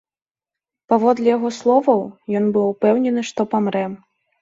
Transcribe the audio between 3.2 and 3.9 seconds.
што памрэ.